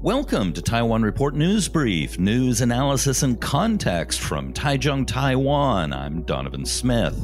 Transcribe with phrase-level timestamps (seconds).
[0.00, 5.92] Welcome to Taiwan Report News Brief, news analysis and context from Taichung, Taiwan.
[5.92, 7.16] I'm Donovan Smith.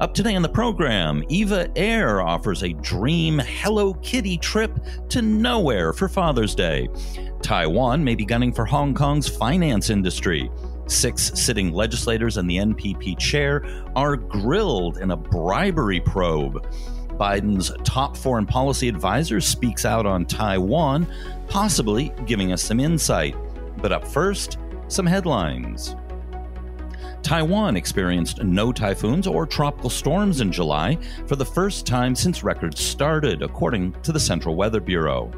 [0.00, 4.78] Up today on the program, Eva Air offers a dream Hello Kitty trip
[5.08, 6.88] to nowhere for Father's Day.
[7.42, 10.50] Taiwan may be gunning for Hong Kong's finance industry.
[10.86, 13.64] Six sitting legislators and the NPP chair
[13.96, 16.66] are grilled in a bribery probe.
[17.18, 21.06] Biden's top foreign policy advisor speaks out on Taiwan,
[21.48, 23.36] possibly giving us some insight.
[23.78, 24.58] But up first,
[24.88, 25.96] some headlines.
[27.22, 32.80] Taiwan experienced no typhoons or tropical storms in July for the first time since records
[32.80, 35.32] started, according to the Central Weather Bureau.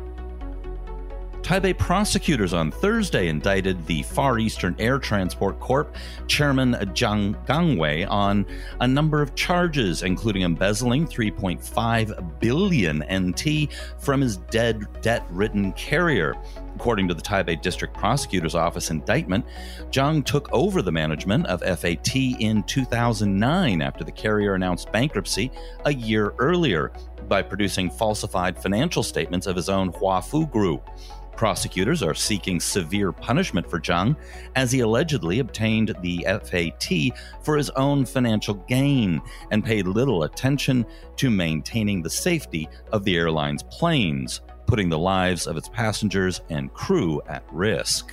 [1.47, 5.95] Taipei prosecutors on Thursday indicted the Far Eastern Air Transport Corp
[6.27, 8.45] chairman Zhang Gangwei on
[8.81, 16.35] a number of charges, including embezzling 3.5 billion NT from his dead debt-ridden carrier.
[16.75, 19.47] According to the Taipei District Prosecutor's Office indictment,
[19.91, 25.53] Zhang took over the management of FAT in 2009 after the carrier announced bankruptcy
[25.85, 26.91] a year earlier
[27.29, 30.91] by producing falsified financial statements of his own Huafu Group.
[31.37, 34.17] Prosecutors are seeking severe punishment for Zhang
[34.55, 37.13] as he allegedly obtained the FAT
[37.43, 39.21] for his own financial gain
[39.51, 45.47] and paid little attention to maintaining the safety of the airline's planes, putting the lives
[45.47, 48.13] of its passengers and crew at risk.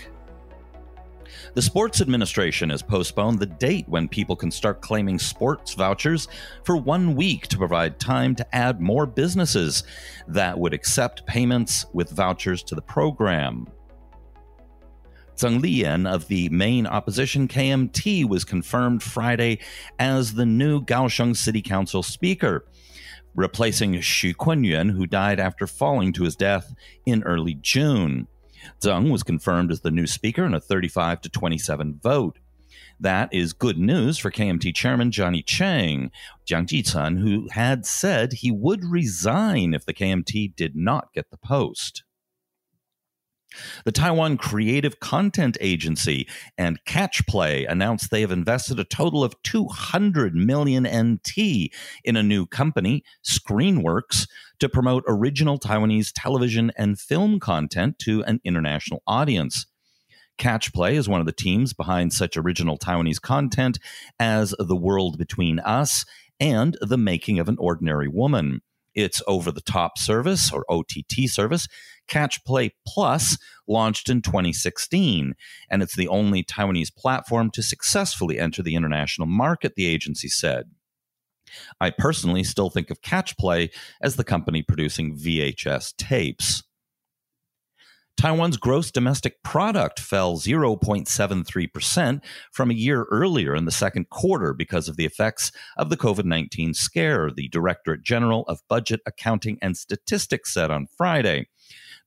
[1.54, 6.28] The Sports Administration has postponed the date when people can start claiming sports vouchers
[6.64, 9.84] for one week to provide time to add more businesses
[10.28, 13.68] that would accept payments with vouchers to the program.
[15.36, 19.60] Zheng Liyan of the main opposition KMT was confirmed Friday
[20.00, 22.66] as the new Kaohsiung City Council Speaker,
[23.36, 26.74] replacing Xu Kunyuan, who died after falling to his death
[27.06, 28.28] in early June.
[28.82, 32.40] Zheng was confirmed as the new speaker in a 35 to 27 vote.
[33.00, 36.12] That is good news for KMT chairman Johnny Chiang,
[36.48, 41.38] Jiang Jitsun, who had said he would resign if the KMT did not get the
[41.38, 42.04] post.
[43.86, 46.28] The Taiwan Creative Content Agency
[46.58, 51.72] and Catchplay announced they have invested a total of 200 million NT
[52.04, 54.28] in a new company, Screenworks,
[54.60, 59.66] to promote original Taiwanese television and film content to an international audience.
[60.38, 63.80] Catchplay is one of the teams behind such original Taiwanese content
[64.20, 66.06] as The World Between Us
[66.40, 68.62] and The Making of an Ordinary Woman.
[68.96, 71.68] Its over the top service or OTT service,
[72.08, 73.38] Catchplay Plus,
[73.68, 75.34] launched in 2016,
[75.70, 80.66] and it's the only Taiwanese platform to successfully enter the international market, the agency said.
[81.80, 83.70] I personally still think of Catchplay
[84.02, 86.64] as the company producing VHS tapes.
[88.18, 94.88] Taiwan's gross domestic product fell 0.73% from a year earlier in the second quarter because
[94.88, 99.76] of the effects of the COVID 19 scare, the Directorate General of Budget, Accounting, and
[99.76, 101.48] Statistics said on Friday.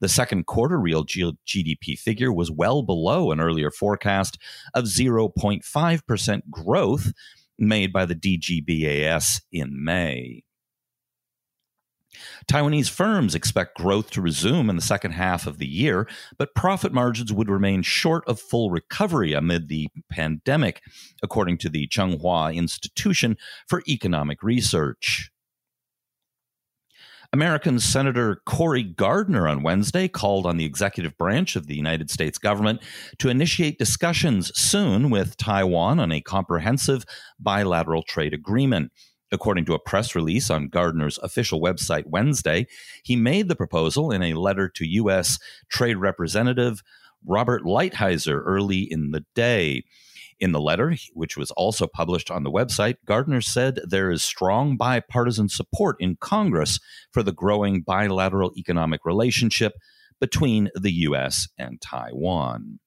[0.00, 4.38] The second quarter real GDP figure was well below an earlier forecast
[4.74, 7.12] of 0.5% growth
[7.58, 10.45] made by the DGBAS in May.
[12.47, 16.93] Taiwanese firms expect growth to resume in the second half of the year, but profit
[16.93, 20.82] margins would remain short of full recovery amid the pandemic,
[21.22, 23.37] according to the Chung-Hua Institution
[23.69, 25.31] for Economic Research.
[27.32, 32.38] American Senator Cory Gardner on Wednesday called on the executive branch of the United States
[32.38, 32.83] government
[33.19, 37.04] to initiate discussions soon with Taiwan on a comprehensive
[37.38, 38.93] bilateral trade agreement.
[39.32, 42.66] According to a press release on Gardner's official website Wednesday,
[43.03, 45.38] he made the proposal in a letter to U.S.
[45.69, 46.82] Trade Representative
[47.25, 49.84] Robert Lighthizer early in the day.
[50.38, 54.76] In the letter, which was also published on the website, Gardner said there is strong
[54.76, 56.78] bipartisan support in Congress
[57.10, 59.72] for the growing bilateral economic relationship
[60.20, 61.48] between the U.S.
[61.59, 62.80] and Taiwan.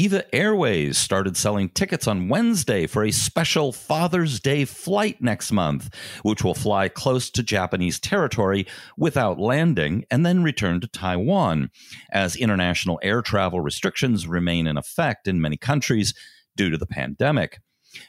[0.00, 5.94] EVA Airways started selling tickets on Wednesday for a special Father's Day flight next month,
[6.22, 8.66] which will fly close to Japanese territory
[8.96, 11.70] without landing and then return to Taiwan,
[12.12, 16.14] as international air travel restrictions remain in effect in many countries
[16.56, 17.58] due to the pandemic.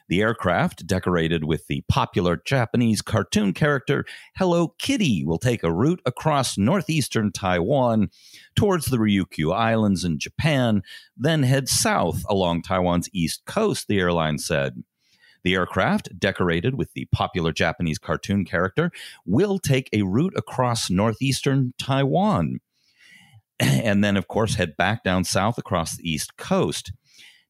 [0.07, 4.05] The aircraft, decorated with the popular Japanese cartoon character
[4.35, 8.09] Hello Kitty, will take a route across northeastern Taiwan
[8.55, 10.83] towards the Ryukyu Islands in Japan,
[11.17, 14.83] then head south along Taiwan's east coast, the airline said.
[15.43, 18.91] The aircraft, decorated with the popular Japanese cartoon character,
[19.25, 22.59] will take a route across northeastern Taiwan.
[23.59, 26.91] and then, of course, head back down south across the East Coast.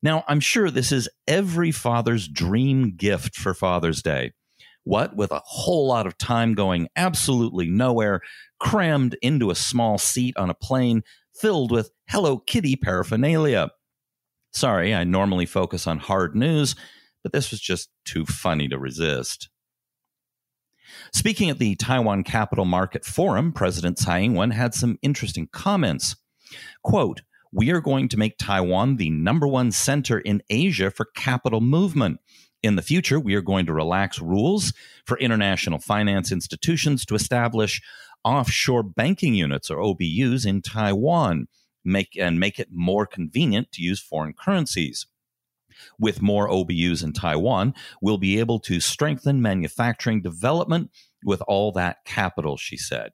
[0.03, 4.31] Now, I'm sure this is every father's dream gift for Father's Day.
[4.83, 8.21] What with a whole lot of time going absolutely nowhere,
[8.59, 11.03] crammed into a small seat on a plane
[11.35, 13.69] filled with Hello Kitty paraphernalia.
[14.53, 16.75] Sorry, I normally focus on hard news,
[17.21, 19.49] but this was just too funny to resist.
[21.13, 26.15] Speaking at the Taiwan Capital Market Forum, President Tsai Ing-wen had some interesting comments.
[26.83, 27.21] Quote,
[27.51, 32.19] we are going to make Taiwan the number one center in Asia for capital movement.
[32.63, 34.73] In the future, we are going to relax rules
[35.05, 37.81] for international finance institutions to establish
[38.23, 41.47] offshore banking units or OBUs in Taiwan,
[41.83, 45.07] make and make it more convenient to use foreign currencies.
[45.99, 50.91] With more OBUs in Taiwan, we'll be able to strengthen manufacturing development
[51.23, 53.11] with all that capital, she said.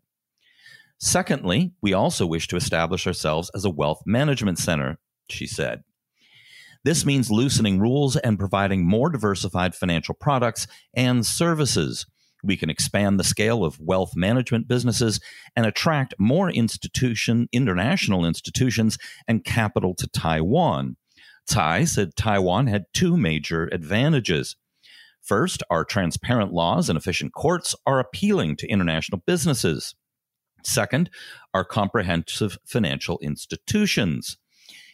[0.99, 4.97] Secondly, we also wish to establish ourselves as a wealth management center,
[5.29, 5.83] she said.
[6.83, 12.05] This means loosening rules and providing more diversified financial products and services.
[12.43, 15.19] We can expand the scale of wealth management businesses
[15.55, 18.97] and attract more institution, international institutions
[19.27, 20.97] and capital to Taiwan.
[21.47, 24.55] Tsai said Taiwan had two major advantages.
[25.21, 29.95] First, our transparent laws and efficient courts are appealing to international businesses.
[30.63, 31.09] Second,
[31.53, 34.37] our comprehensive financial institutions.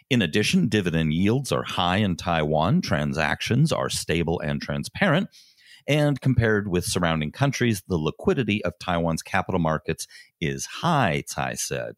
[0.10, 5.30] In addition, dividend yields are high in Taiwan, transactions are stable and transparent,
[5.88, 10.08] and compared with surrounding countries, the liquidity of Taiwan's capital markets
[10.40, 11.96] is high, Tsai said.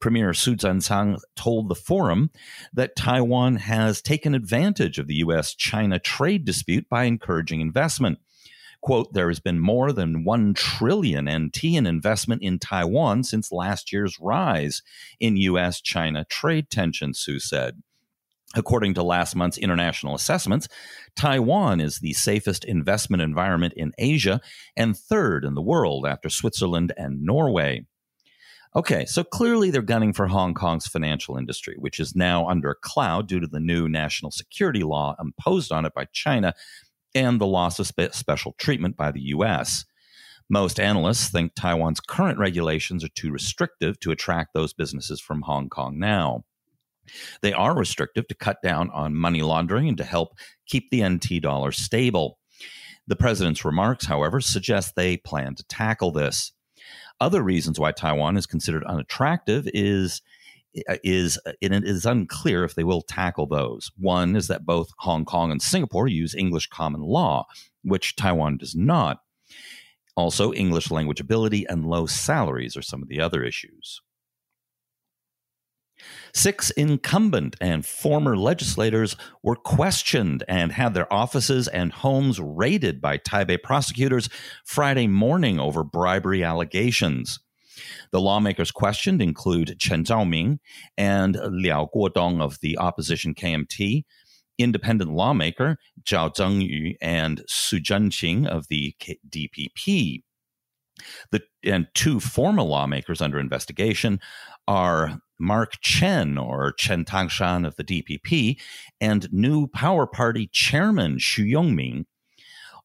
[0.00, 2.30] Premier Su Tseng told the forum
[2.72, 5.54] that Taiwan has taken advantage of the U.S.
[5.54, 8.18] China trade dispute by encouraging investment.
[8.86, 13.92] Quote, there has been more than 1 trillion NT in investment in Taiwan since last
[13.92, 14.80] year's rise
[15.18, 15.80] in U.S.
[15.80, 17.82] China trade tensions, Su said.
[18.54, 20.68] According to last month's international assessments,
[21.16, 24.40] Taiwan is the safest investment environment in Asia
[24.76, 27.86] and third in the world after Switzerland and Norway.
[28.76, 32.74] Okay, so clearly they're gunning for Hong Kong's financial industry, which is now under a
[32.76, 36.52] cloud due to the new national security law imposed on it by China
[37.16, 39.84] and the loss of spe- special treatment by the U.S.
[40.48, 45.68] Most analysts think Taiwan's current regulations are too restrictive to attract those businesses from Hong
[45.68, 46.44] Kong now.
[47.40, 50.36] They are restrictive to cut down on money laundering and to help
[50.66, 52.38] keep the NT dollar stable.
[53.06, 56.52] The president's remarks, however, suggest they plan to tackle this.
[57.20, 60.20] Other reasons why Taiwan is considered unattractive is
[60.88, 63.90] Uh, is uh, it is unclear if they will tackle those.
[63.96, 67.46] One is that both Hong Kong and Singapore use English common law,
[67.82, 69.20] which Taiwan does not.
[70.16, 74.00] Also, English language ability and low salaries are some of the other issues.
[76.34, 83.18] Six incumbent and former legislators were questioned and had their offices and homes raided by
[83.18, 84.28] Taipei prosecutors
[84.64, 87.40] Friday morning over bribery allegations.
[88.12, 90.58] The lawmakers questioned include Chen Chaoming
[90.96, 94.04] and Liao Guodong of the opposition KMT,
[94.58, 98.94] independent lawmaker Zhao Zhengyu and Su Zhenqing of the
[99.28, 100.22] DPP.
[101.30, 104.18] The and two former lawmakers under investigation
[104.66, 108.58] are Mark Chen or Chen Tangshan of the DPP
[109.00, 112.06] and new Power Party chairman Xu Yongming.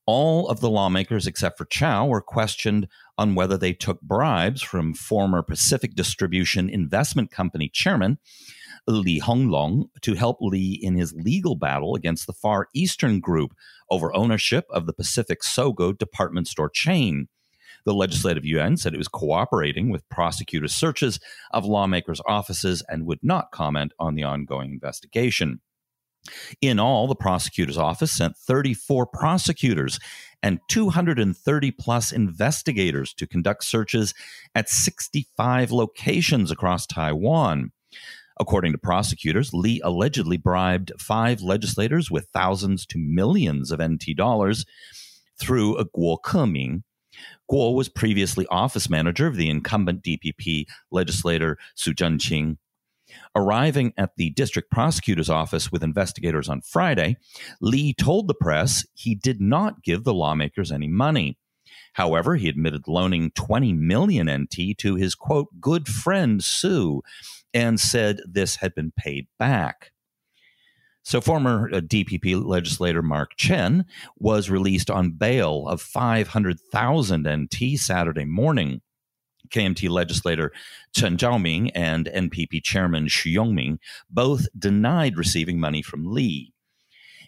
[0.05, 2.87] All of the lawmakers except for Chow were questioned
[3.21, 8.17] on whether they took bribes from former Pacific Distribution Investment Company chairman
[8.87, 13.53] Li Henglong to help Li in his legal battle against the Far Eastern Group
[13.91, 17.27] over ownership of the Pacific Sogo department store chain.
[17.85, 21.19] The Legislative Yuan said it was cooperating with prosecutors' searches
[21.51, 25.61] of lawmakers' offices and would not comment on the ongoing investigation.
[26.61, 29.99] In all, the prosecutor's office sent 34 prosecutors
[30.43, 34.13] and 230 plus investigators to conduct searches
[34.55, 37.71] at 65 locations across Taiwan.
[38.39, 44.65] According to prosecutors, Li allegedly bribed five legislators with thousands to millions of NT dollars
[45.37, 46.83] through a Guo Keming,
[47.49, 52.57] Guo was previously office manager of the incumbent DPP legislator Su Zhenqing.
[53.35, 57.17] Arriving at the district prosecutor's office with investigators on Friday,
[57.59, 61.37] Lee told the press he did not give the lawmakers any money.
[61.93, 67.01] However, he admitted loaning 20 million NT to his quote, good friend Su
[67.53, 69.91] and said this had been paid back.
[71.03, 73.85] So, former uh, DPP legislator Mark Chen
[74.17, 78.81] was released on bail of 500,000 NT Saturday morning.
[79.51, 80.51] KMT legislator
[80.95, 83.77] Chen Chaoming and NPP chairman Xu Yongming
[84.09, 86.53] both denied receiving money from Li.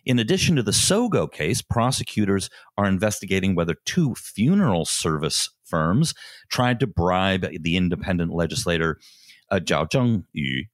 [0.05, 6.13] In addition to the Sogo case, prosecutors are investigating whether two funeral service firms
[6.49, 8.99] tried to bribe the independent legislator
[9.49, 10.67] uh, Zhao Zhengyu.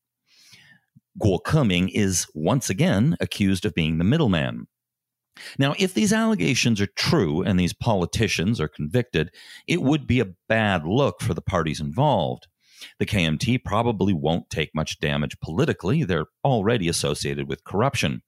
[1.21, 4.67] Guo Keming is once again accused of being the middleman.
[5.57, 9.31] Now, if these allegations are true and these politicians are convicted,
[9.67, 12.47] it would be a bad look for the parties involved.
[12.97, 16.03] The KMT probably won't take much damage politically.
[16.03, 18.21] They're already associated with corruption.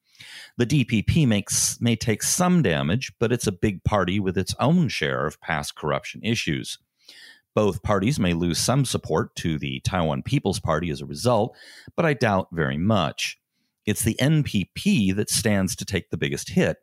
[0.57, 4.89] The DPP makes, may take some damage, but it's a big party with its own
[4.89, 6.77] share of past corruption issues.
[7.53, 11.55] Both parties may lose some support to the Taiwan People's Party as a result,
[11.95, 13.37] but I doubt very much.
[13.85, 16.77] It's the NPP that stands to take the biggest hit.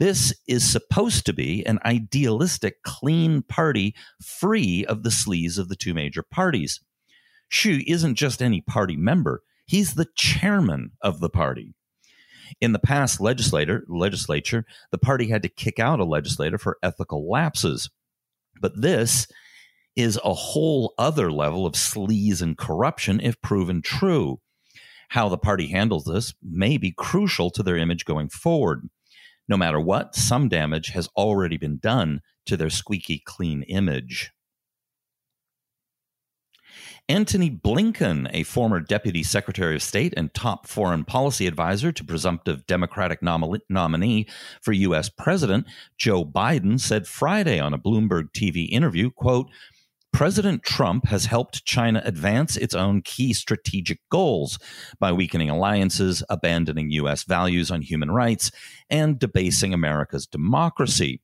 [0.00, 5.76] This is supposed to be an idealistic, clean party free of the sleaze of the
[5.76, 6.80] two major parties.
[7.52, 11.74] Xu isn't just any party member, he's the chairman of the party.
[12.62, 17.30] In the past legislator, legislature, the party had to kick out a legislator for ethical
[17.30, 17.90] lapses.
[18.58, 19.26] But this
[19.96, 24.40] is a whole other level of sleaze and corruption if proven true.
[25.10, 28.88] How the party handles this may be crucial to their image going forward.
[29.50, 34.30] No matter what, some damage has already been done to their squeaky clean image.
[37.08, 42.64] Antony Blinken, a former Deputy Secretary of State and top foreign policy advisor to presumptive
[42.68, 44.28] Democratic nom- nominee
[44.62, 45.08] for U.S.
[45.08, 45.66] President
[45.98, 49.48] Joe Biden, said Friday on a Bloomberg TV interview, quote,
[50.12, 54.58] President Trump has helped China advance its own key strategic goals
[54.98, 57.24] by weakening alliances, abandoning U.S.
[57.24, 58.50] values on human rights,
[58.90, 61.20] and debasing America's democracy.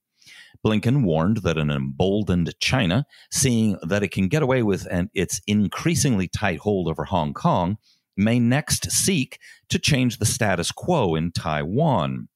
[0.64, 5.40] Blinken warned that an emboldened China, seeing that it can get away with an, its
[5.47, 7.76] increasingly tight hold over Hong Kong,
[8.16, 9.38] may next seek
[9.69, 12.28] to change the status quo in Taiwan.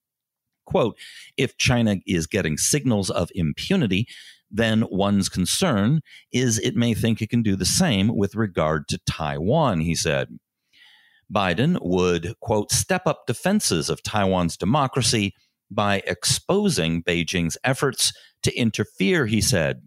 [0.67, 0.97] Quote,
[1.37, 4.07] if China is getting signals of impunity,
[4.51, 6.01] then one's concern
[6.33, 10.39] is it may think it can do the same with regard to Taiwan, he said.
[11.33, 15.35] Biden would, quote, step up defenses of Taiwan's democracy
[15.71, 19.83] by exposing Beijing's efforts to interfere, he said.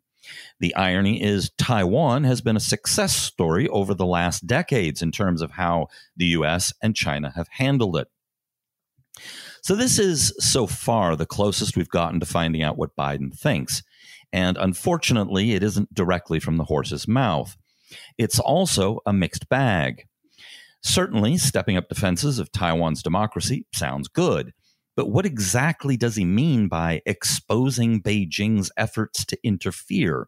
[0.62, 5.42] The irony is, Taiwan has been a success story over the last decades in terms
[5.42, 8.08] of how the US and China have handled it.
[9.62, 13.84] So, this is so far the closest we've gotten to finding out what Biden thinks.
[14.34, 17.56] And unfortunately, it isn't directly from the horse's mouth.
[18.18, 20.08] It's also a mixed bag.
[20.82, 24.52] Certainly, stepping up defenses of Taiwan's democracy sounds good.
[24.96, 30.28] But what exactly does he mean by exposing Beijing's efforts to interfere?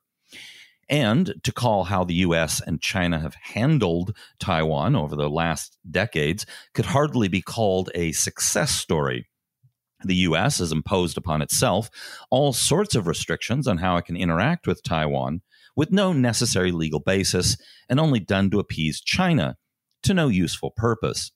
[0.88, 6.46] And to call how the US and China have handled Taiwan over the last decades
[6.76, 9.28] could hardly be called a success story.
[10.04, 11.90] The US has imposed upon itself
[12.30, 15.42] all sorts of restrictions on how it can interact with Taiwan
[15.76, 17.58] with no necessary legal basis
[17.90, 19.58] and only done to appease China
[20.04, 21.32] to no useful purpose.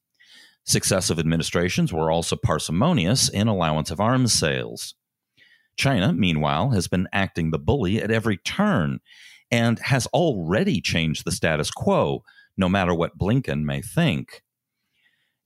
[0.65, 4.93] Successive administrations were also parsimonious in allowance of arms sales.
[5.77, 8.99] China, meanwhile, has been acting the bully at every turn
[9.49, 12.23] and has already changed the status quo,
[12.57, 14.43] no matter what Blinken may think.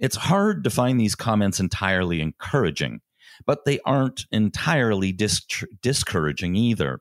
[0.03, 2.99] It's hard to find these comments entirely encouraging,
[3.45, 5.47] but they aren't entirely dis-
[5.81, 6.99] discouraging either.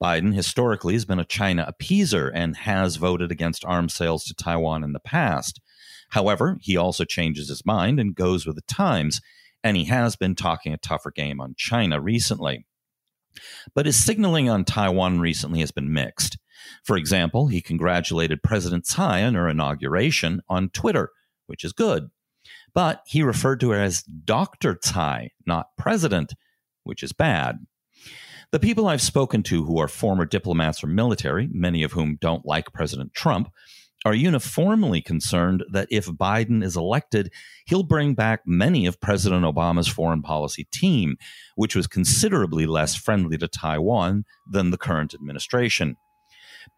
[0.00, 4.84] Biden historically has been a China appeaser and has voted against arms sales to Taiwan
[4.84, 5.60] in the past.
[6.10, 9.20] However, he also changes his mind and goes with the times,
[9.64, 12.66] and he has been talking a tougher game on China recently.
[13.74, 16.38] But his signaling on Taiwan recently has been mixed.
[16.84, 21.10] For example, he congratulated President Tsai on her inauguration on Twitter,
[21.48, 22.10] which is good
[22.78, 24.78] but he referred to her as Dr.
[24.80, 26.34] Tsai, not president,
[26.84, 27.56] which is bad.
[28.52, 32.46] The people I've spoken to who are former diplomats or military, many of whom don't
[32.46, 33.50] like President Trump,
[34.04, 37.32] are uniformly concerned that if Biden is elected,
[37.66, 41.16] he'll bring back many of President Obama's foreign policy team,
[41.56, 45.96] which was considerably less friendly to Taiwan than the current administration.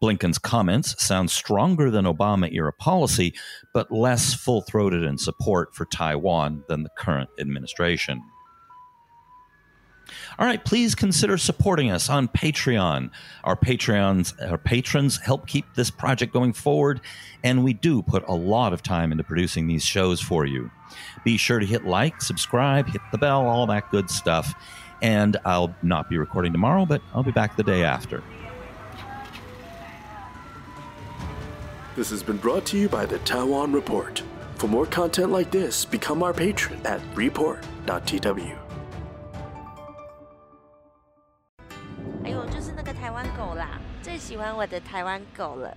[0.01, 3.33] Blinken's comments sound stronger than Obama era policy,
[3.73, 8.21] but less full throated in support for Taiwan than the current administration.
[10.39, 13.11] All right, please consider supporting us on Patreon.
[13.43, 17.01] Our Patreons, our patrons help keep this project going forward,
[17.43, 20.71] and we do put a lot of time into producing these shows for you.
[21.23, 24.53] Be sure to hit like, subscribe, hit the bell, all that good stuff.
[25.01, 28.23] And I'll not be recording tomorrow, but I'll be back the day after.
[31.94, 34.22] This has been brought to you by the Taiwan Report.
[34.56, 38.56] For more content like this, become our patron at report.tw.
[42.24, 45.76] 哎呦，就是那个台湾狗啦，最喜欢我的台湾狗了。